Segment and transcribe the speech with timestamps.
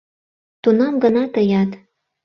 [0.61, 1.69] Тунам гына тыят